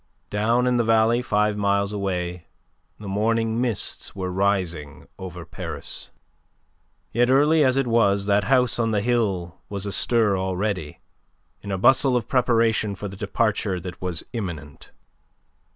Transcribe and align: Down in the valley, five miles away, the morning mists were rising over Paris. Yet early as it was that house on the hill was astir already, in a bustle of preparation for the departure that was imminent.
Down 0.31 0.65
in 0.65 0.77
the 0.77 0.83
valley, 0.83 1.21
five 1.21 1.55
miles 1.55 1.93
away, 1.93 2.47
the 2.99 3.07
morning 3.07 3.61
mists 3.61 4.15
were 4.15 4.31
rising 4.31 5.07
over 5.19 5.45
Paris. 5.45 6.09
Yet 7.11 7.29
early 7.29 7.63
as 7.63 7.77
it 7.77 7.85
was 7.85 8.25
that 8.25 8.45
house 8.45 8.79
on 8.79 8.89
the 8.89 9.01
hill 9.01 9.59
was 9.69 9.85
astir 9.85 10.35
already, 10.39 11.01
in 11.61 11.71
a 11.71 11.77
bustle 11.77 12.17
of 12.17 12.27
preparation 12.27 12.95
for 12.95 13.07
the 13.07 13.15
departure 13.15 13.79
that 13.79 14.01
was 14.01 14.23
imminent. 14.33 14.89